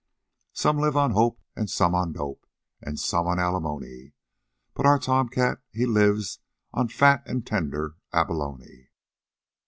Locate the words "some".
0.53-0.79, 1.69-1.93, 2.99-3.27